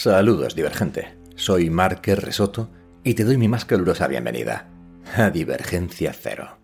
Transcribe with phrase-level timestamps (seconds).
[0.00, 1.18] Saludos, divergente.
[1.34, 2.70] Soy Marker Resoto
[3.02, 4.68] y te doy mi más calurosa bienvenida
[5.16, 6.56] a Divergencia Cero.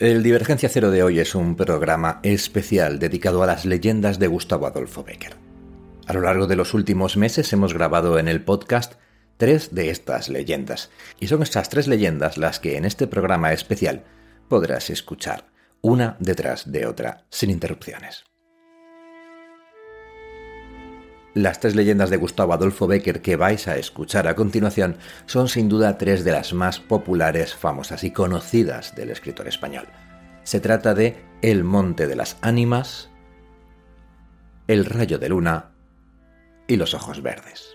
[0.00, 4.66] El Divergencia Cero de hoy es un programa especial dedicado a las leyendas de Gustavo
[4.66, 5.36] Adolfo Becker.
[6.08, 8.94] A lo largo de los últimos meses hemos grabado en el podcast
[9.36, 14.02] tres de estas leyendas, y son estas tres leyendas las que en este programa especial
[14.52, 15.46] podrás escuchar,
[15.80, 18.24] una detrás de otra, sin interrupciones.
[21.32, 25.70] Las tres leyendas de Gustavo Adolfo Becker que vais a escuchar a continuación son sin
[25.70, 29.86] duda tres de las más populares, famosas y conocidas del escritor español.
[30.42, 33.08] Se trata de El Monte de las Ánimas,
[34.68, 35.70] El Rayo de Luna
[36.68, 37.74] y Los Ojos Verdes.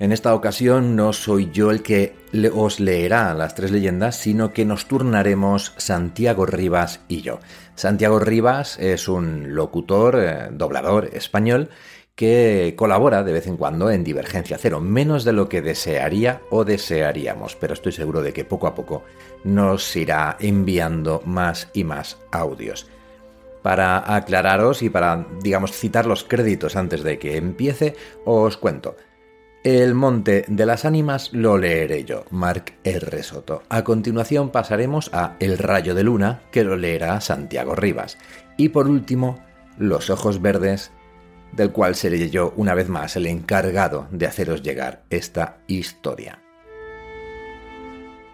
[0.00, 2.14] En esta ocasión no soy yo el que
[2.54, 7.40] os leerá las tres leyendas, sino que nos turnaremos Santiago Rivas y yo.
[7.74, 11.70] Santiago Rivas es un locutor, eh, doblador español,
[12.14, 16.64] que colabora de vez en cuando en Divergencia Cero, menos de lo que desearía o
[16.64, 19.02] desearíamos, pero estoy seguro de que poco a poco
[19.42, 22.88] nos irá enviando más y más audios.
[23.62, 28.94] Para aclararos y para, digamos, citar los créditos antes de que empiece, os cuento.
[29.64, 33.22] El Monte de las Ánimas lo leeré yo, Marc R.
[33.24, 33.64] Soto.
[33.68, 38.18] A continuación pasaremos a El Rayo de Luna, que lo leerá Santiago Rivas.
[38.56, 39.44] Y por último,
[39.76, 40.92] Los Ojos Verdes,
[41.52, 46.40] del cual seré yo una vez más el encargado de haceros llegar esta historia.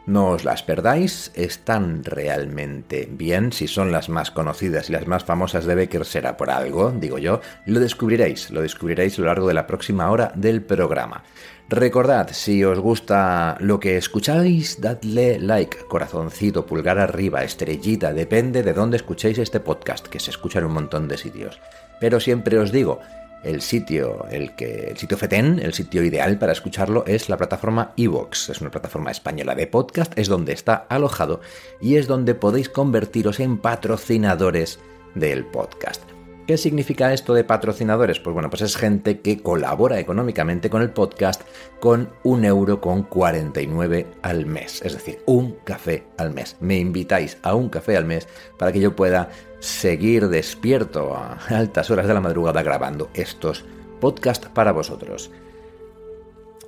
[0.06, 5.24] No os las perdáis, están realmente bien, si son las más conocidas y las más
[5.24, 9.48] famosas de Becker será por algo, digo yo, lo descubriréis, lo descubriréis a lo largo
[9.48, 11.24] de la próxima hora del programa.
[11.70, 18.74] Recordad, si os gusta lo que escucháis, dadle like, corazoncito, pulgar arriba, estrellita, depende de
[18.74, 21.58] dónde escuchéis este podcast, que se escucha en un montón de sitios.
[21.98, 23.00] Pero siempre os digo,
[23.44, 28.50] el sitio, el el sitio FETEN, el sitio ideal para escucharlo es la plataforma Evox.
[28.50, 31.40] Es una plataforma española de podcast, es donde está alojado
[31.80, 34.78] y es donde podéis convertiros en patrocinadores
[35.14, 36.13] del podcast.
[36.46, 38.20] ¿Qué significa esto de patrocinadores?
[38.20, 41.40] Pues bueno, pues es gente que colabora económicamente con el podcast
[41.80, 46.58] con un euro con 49 al mes, es decir, un café al mes.
[46.60, 48.28] Me invitáis a un café al mes
[48.58, 53.64] para que yo pueda seguir despierto a altas horas de la madrugada grabando estos
[53.98, 55.30] podcasts para vosotros.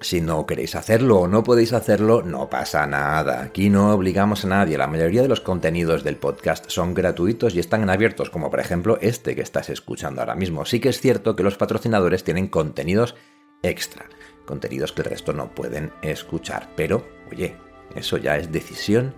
[0.01, 3.43] Si no queréis hacerlo o no podéis hacerlo, no pasa nada.
[3.43, 4.79] Aquí no obligamos a nadie.
[4.79, 8.99] La mayoría de los contenidos del podcast son gratuitos y están abiertos, como por ejemplo
[9.01, 10.65] este que estás escuchando ahora mismo.
[10.65, 13.15] Sí que es cierto que los patrocinadores tienen contenidos
[13.63, 14.07] extra,
[14.45, 16.69] contenidos que el resto no pueden escuchar.
[16.77, 17.57] Pero, oye,
[17.95, 19.15] eso ya es decisión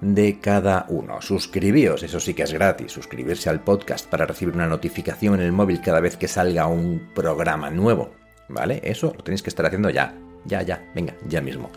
[0.00, 1.22] de cada uno.
[1.22, 5.52] Suscribíos, eso sí que es gratis, suscribirse al podcast para recibir una notificación en el
[5.52, 8.12] móvil cada vez que salga un programa nuevo,
[8.52, 8.80] ¿vale?
[8.84, 10.14] Eso lo tenéis que estar haciendo ya,
[10.44, 11.70] ya, ya, venga, ya mismo.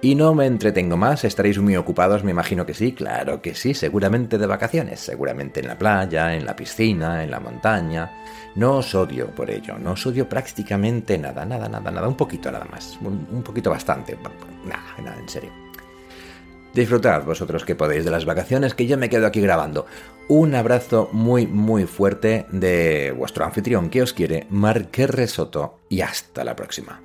[0.00, 3.74] Y no me entretengo más, estaréis muy ocupados, me imagino que sí, claro que sí,
[3.74, 8.22] seguramente de vacaciones, seguramente en la playa, en la piscina, en la montaña.
[8.54, 12.50] No os odio por ello, no os odio prácticamente nada, nada, nada, nada, un poquito
[12.52, 14.16] nada más, un, poquito bastante,
[14.64, 15.67] nada, nada, en serio.
[16.78, 19.86] Disfrutad vosotros que podéis de las vacaciones, que yo me quedo aquí grabando.
[20.28, 26.44] Un abrazo muy, muy fuerte de vuestro anfitrión que os quiere, Marquer Soto, y hasta
[26.44, 27.02] la próxima.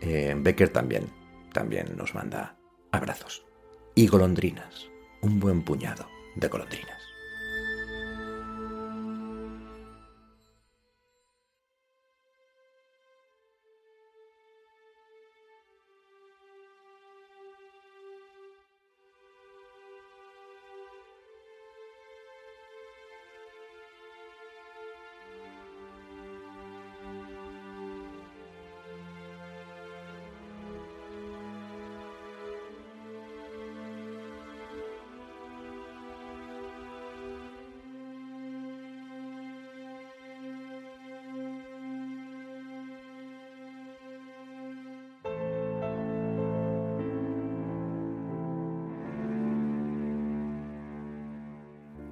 [0.00, 1.08] Eh, Becker también,
[1.52, 2.54] también nos manda
[2.92, 3.44] abrazos.
[3.96, 4.88] Y golondrinas,
[5.20, 7.07] un buen puñado de golondrinas.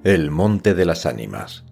[0.07, 1.65] El Monte de las Ánimas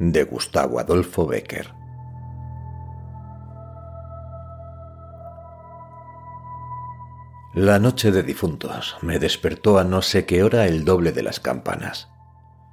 [0.00, 1.72] de Gustavo Adolfo Becker
[7.54, 11.38] La noche de difuntos me despertó a no sé qué hora el doble de las
[11.38, 12.08] campanas.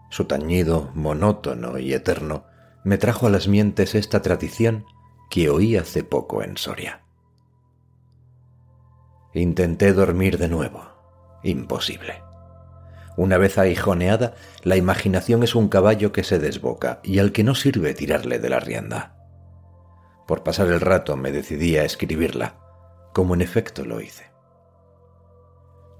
[0.09, 2.45] Su tañido, monótono y eterno
[2.83, 4.87] me trajo a las mientes esta tradición
[5.29, 7.03] que oí hace poco en Soria.
[9.35, 10.81] Intenté dormir de nuevo.
[11.43, 12.32] Imposible.
[13.15, 14.33] Una vez aguijoneada,
[14.63, 18.49] la imaginación es un caballo que se desboca y al que no sirve tirarle de
[18.49, 19.15] la rienda.
[20.27, 22.55] Por pasar el rato me decidí a escribirla,
[23.13, 24.31] como en efecto lo hice.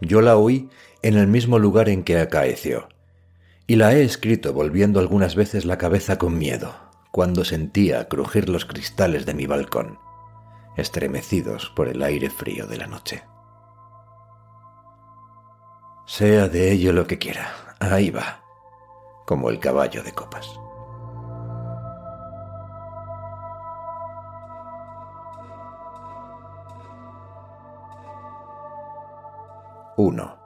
[0.02, 0.70] Yo la oí
[1.02, 2.90] en el mismo lugar en que acaeció,
[3.68, 6.74] y la he escrito volviendo algunas veces la cabeza con miedo,
[7.12, 10.00] cuando sentía crujir los cristales de mi balcón,
[10.78, 13.24] estremecidos por el aire frío de la noche.
[16.06, 18.42] Sea de ello lo que quiera, ahí va,
[19.26, 20.48] como el caballo de copas.
[29.96, 30.38] 1.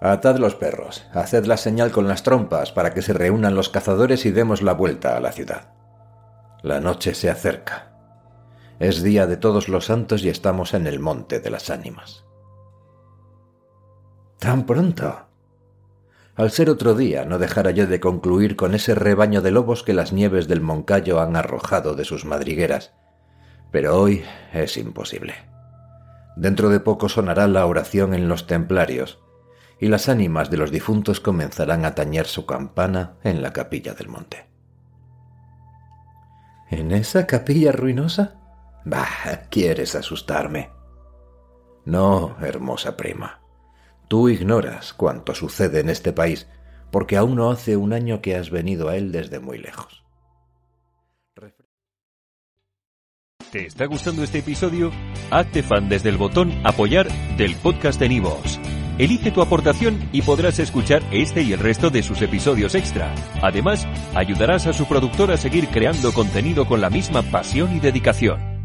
[0.00, 4.26] Atad los perros, haced la señal con las trompas para que se reúnan los cazadores
[4.26, 5.72] y demos la vuelta a la ciudad.
[6.62, 7.92] La noche se acerca.
[8.78, 12.26] Es día de todos los santos y estamos en el monte de las ánimas.
[14.46, 15.26] ¿Tan pronto?
[16.36, 19.92] Al ser otro día, no dejara yo de concluir con ese rebaño de lobos que
[19.92, 22.94] las nieves del Moncayo han arrojado de sus madrigueras.
[23.72, 24.22] Pero hoy
[24.52, 25.34] es imposible.
[26.36, 29.18] Dentro de poco sonará la oración en los templarios,
[29.80, 34.06] y las ánimas de los difuntos comenzarán a tañer su campana en la capilla del
[34.06, 34.48] monte.
[36.70, 38.36] ¿En esa capilla ruinosa?
[38.84, 40.70] Bah, quieres asustarme.
[41.84, 43.40] No, hermosa prima.
[44.08, 46.46] Tú ignoras cuánto sucede en este país,
[46.90, 50.04] porque aún no hace un año que has venido a él desde muy lejos.
[53.50, 54.90] ¿Te está gustando este episodio?
[55.30, 58.60] Hazte fan desde el botón Apoyar del podcast de Nivos.
[58.98, 63.14] Elige tu aportación y podrás escuchar este y el resto de sus episodios extra.
[63.42, 68.55] Además, ayudarás a su productor a seguir creando contenido con la misma pasión y dedicación.